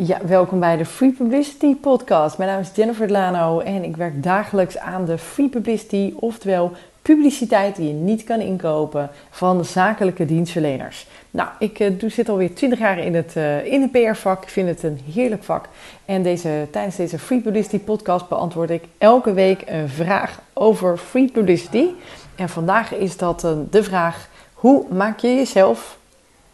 [0.00, 2.38] Ja, welkom bij de Free Publicity Podcast.
[2.38, 6.72] Mijn naam is Jennifer Lano en ik werk dagelijks aan de Free Publicity, oftewel
[7.02, 11.06] publiciteit die je niet kan inkopen van zakelijke dienstverleners.
[11.30, 14.42] Nou, ik uh, zit alweer 20 jaar in het, uh, in het PR-vak.
[14.42, 15.68] Ik vind het een heerlijk vak.
[16.04, 21.30] En deze, tijdens deze Free Publicity Podcast beantwoord ik elke week een vraag over Free
[21.30, 21.86] Publicity.
[22.34, 25.98] En vandaag is dat uh, de vraag: hoe maak je jezelf,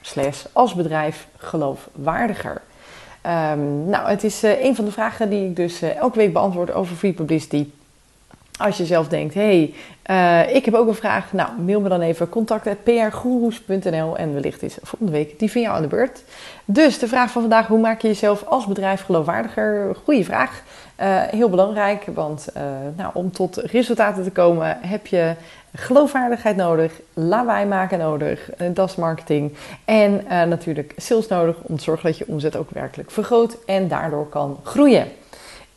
[0.00, 2.62] slash als bedrijf, geloofwaardiger?
[3.28, 6.32] Um, nou, het is uh, een van de vragen die ik dus uh, elke week
[6.32, 7.66] beantwoord over free publicity.
[8.58, 9.74] Als je zelf denkt, hey,
[10.10, 14.76] uh, ik heb ook een vraag, nou, mail me dan even contact.prgoeroes.nl en wellicht is
[14.82, 16.22] volgende week die van jou aan de beurt.
[16.64, 19.96] Dus de vraag van vandaag, hoe maak je jezelf als bedrijf geloofwaardiger?
[20.04, 20.62] Goeie vraag.
[21.30, 22.48] heel belangrijk, want
[22.96, 25.34] nou, om tot resultaten te komen heb je
[25.74, 29.52] geloofwaardigheid nodig, lawaai maken nodig, dat marketing.
[29.84, 34.28] En natuurlijk sales nodig om te zorgen dat je omzet ook werkelijk vergroot en daardoor
[34.28, 35.06] kan groeien.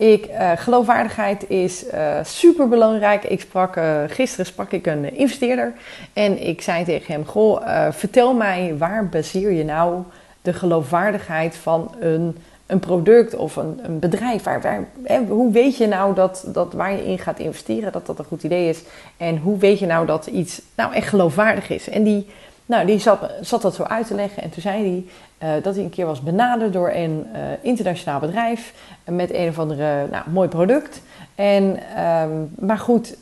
[0.00, 3.24] Ik, uh, geloofwaardigheid is uh, super belangrijk.
[3.24, 5.72] Ik sprak, gisteren sprak ik een investeerder
[6.12, 10.02] en ik zei tegen hem: Goh, vertel mij waar baseer je nou
[10.42, 12.36] de geloofwaardigheid van een
[12.70, 14.42] een product of een, een bedrijf.
[14.42, 18.18] Waar, hè, hoe weet je nou dat, dat waar je in gaat investeren, dat dat
[18.18, 18.82] een goed idee is?
[19.16, 21.88] En hoe weet je nou dat iets nou echt geloofwaardig is?
[21.88, 22.26] En die,
[22.70, 24.42] nou, die zat, zat dat zo uit te leggen.
[24.42, 25.04] En toen zei
[25.38, 28.72] hij uh, dat hij een keer was benaderd door een uh, internationaal bedrijf
[29.04, 31.02] met een of andere nou, mooi product.
[31.34, 33.16] En, um, maar goed,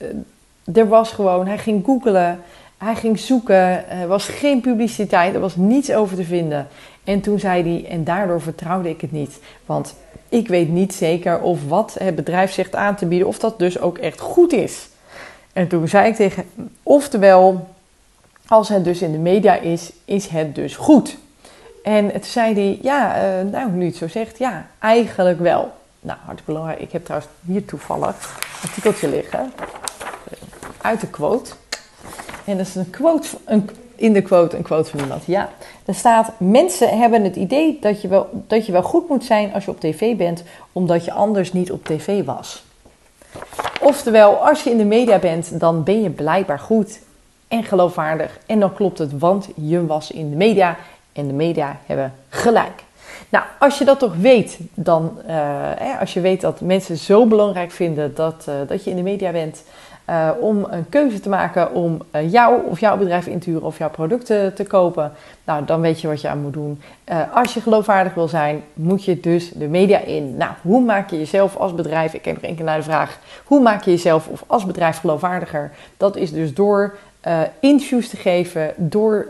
[0.74, 2.40] er was gewoon, hij ging googlen.
[2.78, 6.66] Hij ging zoeken, er was geen publiciteit, er was niets over te vinden.
[7.04, 9.38] En toen zei hij, en daardoor vertrouwde ik het niet.
[9.66, 9.94] Want
[10.28, 13.80] ik weet niet zeker of wat het bedrijf zegt aan te bieden, of dat dus
[13.80, 14.88] ook echt goed is.
[15.52, 16.44] En toen zei ik tegen
[16.82, 17.66] oftewel,
[18.48, 21.16] als het dus in de media is, is het dus goed.
[21.82, 25.72] En toen zei hij, ja, uh, nou, nu het zo zegt, ja, eigenlijk wel.
[26.00, 26.80] Nou, hartstikke belangrijk.
[26.80, 29.52] Ik heb trouwens hier toevallig een artikeltje liggen
[30.80, 31.50] uit de quote.
[32.44, 35.24] En dat is een quote, een, in de quote een quote van iemand.
[35.26, 35.48] Ja,
[35.84, 39.52] er staat: Mensen hebben het idee dat je, wel, dat je wel goed moet zijn
[39.52, 40.42] als je op tv bent,
[40.72, 42.64] omdat je anders niet op tv was.
[43.80, 46.98] Oftewel, als je in de media bent, dan ben je blijkbaar goed
[47.48, 48.38] en geloofwaardig.
[48.46, 50.76] En dan klopt het, want je was in de media
[51.12, 52.82] en de media hebben gelijk.
[53.28, 57.70] Nou, als je dat toch weet, dan, uh, als je weet dat mensen zo belangrijk
[57.70, 59.62] vinden dat, uh, dat je in de media bent,
[60.10, 63.78] uh, om een keuze te maken om jou of jouw bedrijf in te huren of
[63.78, 65.12] jouw producten te kopen,
[65.44, 66.80] nou, dan weet je wat je aan moet doen.
[67.32, 70.36] Als je geloofwaardig wil zijn, moet je dus de media in.
[70.36, 73.18] Nou, hoe maak je jezelf als bedrijf, ik heb nog één keer naar de vraag,
[73.44, 75.70] hoe maak je jezelf of als bedrijf geloofwaardiger?
[75.96, 76.96] Dat is dus door
[77.60, 79.26] interviews te geven, door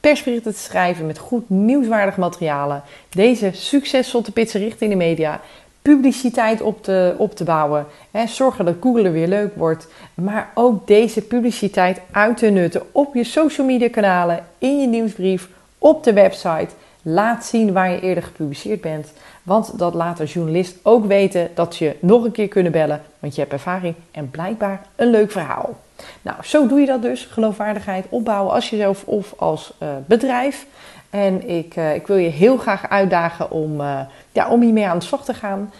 [0.00, 5.40] persberichten te schrijven met goed nieuwswaardig materialen, deze succesvol te pitsen richting de media,
[5.82, 7.86] publiciteit op te, op te bouwen.
[8.10, 9.88] Hè, zorgen dat Google weer leuk wordt.
[10.14, 15.48] Maar ook deze publiciteit uit te nutten op je social media kanalen, in je nieuwsbrief,
[15.78, 16.68] op de website.
[17.02, 19.12] Laat zien waar je eerder gepubliceerd bent.
[19.42, 23.02] Want dat laat de journalist ook weten dat ze je nog een keer kunnen bellen.
[23.18, 25.76] Want je hebt ervaring en blijkbaar een leuk verhaal.
[26.24, 27.24] Nou, zo doe je dat dus.
[27.24, 30.66] Geloofwaardigheid opbouwen als jezelf of als uh, bedrijf.
[31.10, 34.00] En ik, uh, ik wil je heel graag uitdagen om, uh,
[34.32, 35.72] ja, om hiermee aan de slag te gaan.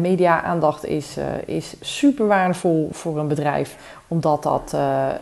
[0.00, 3.76] Media-aandacht is, is super waardevol voor een bedrijf,
[4.08, 4.74] omdat dat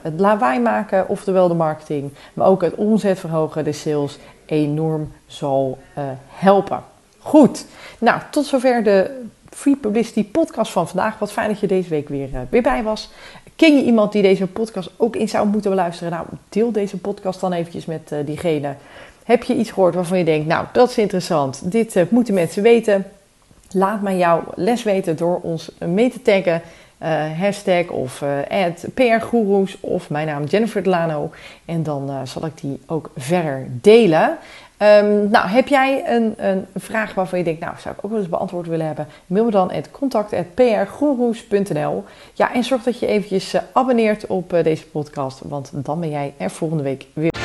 [0.03, 5.79] het lawaai maken, oftewel de marketing, maar ook het omzet verhogen, de sales, enorm zal
[6.29, 6.83] helpen.
[7.19, 7.67] Goed,
[7.99, 11.19] nou tot zover de Free Publicity podcast van vandaag.
[11.19, 13.11] Wat fijn dat je deze week weer, weer bij was.
[13.61, 16.13] Ken je iemand die deze podcast ook in zou moeten beluisteren?
[16.13, 18.75] Nou, deel deze podcast dan eventjes met diegene.
[19.25, 21.61] Heb je iets gehoord waarvan je denkt, nou, dat is interessant.
[21.65, 23.07] Dit uh, moeten mensen weten.
[23.71, 26.63] Laat mij jouw les weten door ons mee te taggen.
[27.03, 28.25] Uh, hashtag of
[28.95, 31.31] PRGuru's of mijn naam Jennifer Delano.
[31.65, 34.39] En dan zal ik die ook verder delen.
[34.83, 38.21] Um, nou, heb jij een, een, vraag waarvan je denkt, nou, zou ik ook wel
[38.21, 39.07] eens beantwoord willen hebben?
[39.27, 42.05] Mail me dan het contact.prgoeroes.nl.
[42.33, 46.51] Ja, en zorg dat je eventjes abonneert op deze podcast, want dan ben jij er
[46.51, 47.40] volgende week weer.